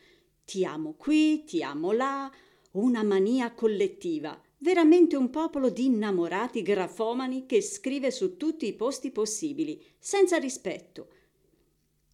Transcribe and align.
Ti 0.44 0.64
amo 0.64 0.94
qui, 0.94 1.44
ti 1.44 1.62
amo 1.62 1.92
là, 1.92 2.30
una 2.72 3.02
mania 3.02 3.52
collettiva 3.52 4.40
veramente 4.62 5.16
un 5.16 5.28
popolo 5.28 5.70
di 5.70 5.86
innamorati 5.86 6.62
grafomani 6.62 7.46
che 7.46 7.60
scrive 7.60 8.12
su 8.12 8.36
tutti 8.36 8.66
i 8.66 8.74
posti 8.74 9.10
possibili, 9.10 9.84
senza 9.98 10.36
rispetto. 10.38 11.08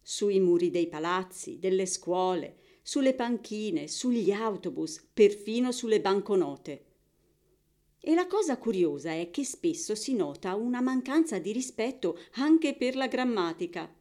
Sui 0.01 0.39
muri 0.39 0.71
dei 0.71 0.87
palazzi, 0.87 1.59
delle 1.59 1.85
scuole, 1.85 2.57
sulle 2.81 3.13
panchine, 3.13 3.87
sugli 3.87 4.31
autobus, 4.31 4.99
perfino 5.13 5.71
sulle 5.71 6.01
banconote. 6.01 6.85
E 7.99 8.15
la 8.15 8.25
cosa 8.25 8.57
curiosa 8.57 9.11
è 9.11 9.29
che 9.29 9.45
spesso 9.45 9.93
si 9.93 10.15
nota 10.15 10.55
una 10.55 10.81
mancanza 10.81 11.37
di 11.37 11.51
rispetto 11.51 12.17
anche 12.33 12.73
per 12.73 12.95
la 12.95 13.05
grammatica. 13.05 13.93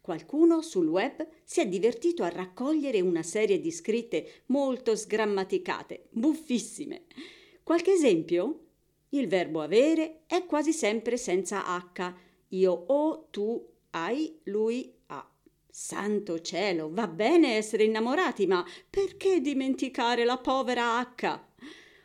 Qualcuno 0.00 0.62
sul 0.62 0.86
web 0.86 1.26
si 1.42 1.60
è 1.60 1.66
divertito 1.66 2.22
a 2.22 2.28
raccogliere 2.28 3.00
una 3.00 3.24
serie 3.24 3.58
di 3.60 3.72
scritte 3.72 4.42
molto 4.46 4.94
sgrammaticate, 4.94 6.06
buffissime 6.10 7.06
Qualche 7.64 7.92
esempio? 7.92 8.58
Il 9.10 9.28
verbo 9.28 9.60
avere 9.60 10.22
è 10.26 10.46
quasi 10.46 10.72
sempre 10.72 11.16
senza 11.16 11.64
H. 11.64 12.14
Io 12.48 12.72
ho, 12.72 13.28
tu 13.30 13.64
hai, 13.90 14.40
lui 14.44 14.92
ha. 15.06 15.26
Santo 15.70 16.40
cielo, 16.40 16.90
va 16.90 17.06
bene 17.06 17.54
essere 17.54 17.84
innamorati, 17.84 18.46
ma 18.46 18.66
perché 18.90 19.40
dimenticare 19.40 20.24
la 20.24 20.38
povera 20.38 21.00
H? 21.00 21.40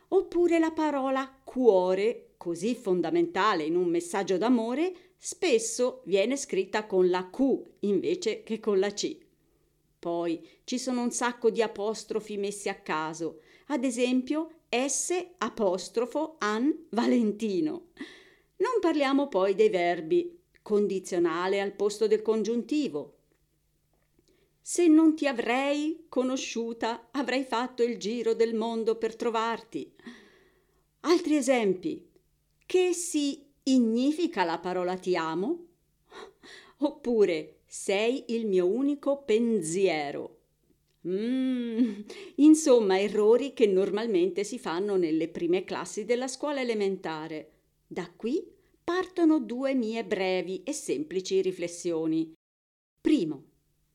Oppure 0.09 0.59
la 0.59 0.71
parola 0.71 1.29
cuore, 1.43 2.33
così 2.37 2.75
fondamentale 2.75 3.63
in 3.63 3.75
un 3.75 3.87
messaggio 3.87 4.37
d'amore, 4.37 5.13
spesso 5.17 6.01
viene 6.05 6.37
scritta 6.37 6.85
con 6.85 7.09
la 7.09 7.29
Q 7.29 7.61
invece 7.79 8.43
che 8.43 8.59
con 8.59 8.79
la 8.79 8.91
C. 8.91 9.17
Poi 9.99 10.47
ci 10.63 10.77
sono 10.77 11.01
un 11.01 11.11
sacco 11.11 11.49
di 11.49 11.61
apostrofi 11.61 12.37
messi 12.37 12.69
a 12.69 12.75
caso. 12.75 13.41
Ad 13.67 13.83
esempio, 13.83 14.51
S 14.69 15.27
apostrofo 15.37 16.35
an 16.39 16.87
Valentino. 16.89 17.91
Non 18.57 18.79
parliamo 18.81 19.27
poi 19.29 19.55
dei 19.55 19.69
verbi 19.69 20.41
condizionale 20.61 21.61
al 21.61 21.71
posto 21.71 22.05
del 22.07 22.21
congiuntivo. 22.21 23.13
Se 24.61 24.87
non 24.87 25.15
ti 25.15 25.25
avrei 25.25 26.07
conosciuta, 26.09 27.07
avrei 27.11 27.45
fatto 27.45 27.81
il 27.83 27.97
giro 27.97 28.33
del 28.33 28.53
mondo 28.53 28.97
per 28.97 29.15
trovarti. 29.15 29.89
Altri 31.01 31.37
esempi. 31.37 32.05
Che 32.65 32.91
significa 32.91 34.43
la 34.43 34.59
parola 34.59 34.97
ti 34.97 35.15
amo? 35.15 35.67
Oppure 36.79 37.59
sei 37.65 38.25
il 38.35 38.45
mio 38.45 38.67
unico 38.67 39.23
pensiero. 39.23 40.36
Mm, 41.07 42.01
insomma, 42.35 42.99
errori 42.99 43.53
che 43.53 43.65
normalmente 43.65 44.43
si 44.43 44.59
fanno 44.59 44.97
nelle 44.97 45.29
prime 45.29 45.63
classi 45.63 46.03
della 46.03 46.27
scuola 46.27 46.59
elementare. 46.59 47.51
Da 47.87 48.11
qui 48.13 48.45
partono 48.83 49.39
due 49.39 49.73
mie 49.73 50.03
brevi 50.03 50.63
e 50.63 50.73
semplici 50.73 51.41
riflessioni. 51.41 52.33
Primo, 52.99 53.43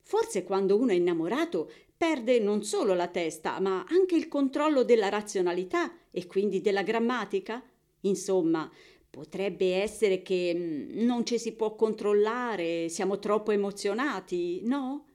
forse 0.02 0.42
quando 0.42 0.76
uno 0.76 0.92
è 0.92 0.94
innamorato 0.94 1.70
perde 1.96 2.40
non 2.40 2.64
solo 2.64 2.94
la 2.94 3.08
testa, 3.08 3.60
ma 3.60 3.84
anche 3.88 4.16
il 4.16 4.26
controllo 4.26 4.82
della 4.82 5.08
razionalità 5.08 5.92
e 6.10 6.26
quindi 6.26 6.60
della 6.60 6.82
grammatica. 6.82 7.62
Insomma, 8.00 8.70
potrebbe 9.08 9.74
essere 9.76 10.22
che 10.22 10.52
mm, 10.54 11.04
non 11.04 11.26
ci 11.26 11.38
si 11.38 11.52
può 11.52 11.76
controllare, 11.76 12.88
siamo 12.88 13.18
troppo 13.18 13.50
emozionati, 13.50 14.62
no? 14.64 15.11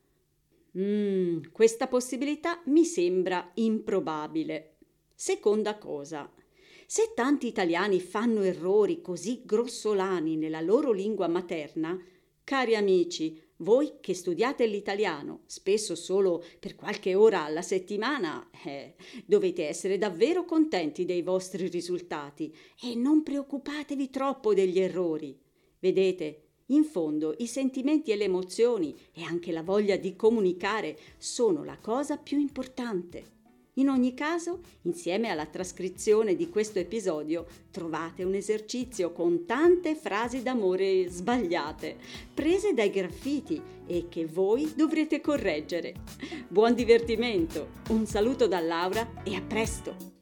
Mm, 0.77 1.45
questa 1.51 1.87
possibilità 1.87 2.61
mi 2.65 2.85
sembra 2.85 3.51
improbabile. 3.55 4.75
Seconda 5.15 5.77
cosa. 5.77 6.31
Se 6.85 7.13
tanti 7.15 7.47
italiani 7.47 7.99
fanno 7.99 8.43
errori 8.43 9.01
così 9.01 9.41
grossolani 9.43 10.37
nella 10.37 10.61
loro 10.61 10.91
lingua 10.91 11.27
materna, 11.27 11.99
cari 12.43 12.75
amici, 12.75 13.41
voi 13.57 13.93
che 13.99 14.13
studiate 14.13 14.67
l'italiano, 14.67 15.41
spesso 15.47 15.95
solo 15.95 16.43
per 16.59 16.75
qualche 16.75 17.15
ora 17.15 17.43
alla 17.43 17.63
settimana, 17.63 18.47
eh, 18.63 18.93
dovete 19.25 19.67
essere 19.67 19.97
davvero 19.97 20.45
contenti 20.45 21.05
dei 21.05 21.23
vostri 21.23 21.67
risultati 21.67 22.55
e 22.81 22.93
non 22.93 23.23
preoccupatevi 23.23 24.09
troppo 24.11 24.53
degli 24.53 24.79
errori. 24.79 25.37
Vedete, 25.79 26.46
in 26.67 26.83
fondo 26.83 27.35
i 27.37 27.47
sentimenti 27.47 28.11
e 28.11 28.15
le 28.15 28.25
emozioni 28.25 28.95
e 29.13 29.23
anche 29.23 29.51
la 29.51 29.63
voglia 29.63 29.95
di 29.95 30.15
comunicare 30.15 30.97
sono 31.17 31.63
la 31.63 31.77
cosa 31.77 32.17
più 32.17 32.39
importante. 32.39 33.35
In 33.77 33.89
ogni 33.89 34.15
caso, 34.15 34.61
insieme 34.83 35.29
alla 35.29 35.45
trascrizione 35.45 36.35
di 36.35 36.49
questo 36.49 36.79
episodio, 36.79 37.45
trovate 37.69 38.23
un 38.23 38.33
esercizio 38.33 39.11
con 39.11 39.45
tante 39.45 39.93
frasi 39.93 40.41
d'amore 40.41 41.07
sbagliate, 41.09 41.97
prese 42.33 42.73
dai 42.73 42.89
graffiti 42.89 43.61
e 43.85 44.07
che 44.09 44.25
voi 44.25 44.73
dovrete 44.75 45.21
correggere. 45.21 45.93
Buon 46.47 46.73
divertimento, 46.73 47.69
un 47.89 48.07
saluto 48.07 48.47
da 48.47 48.59
Laura 48.59 49.21
e 49.23 49.35
a 49.35 49.41
presto! 49.41 50.16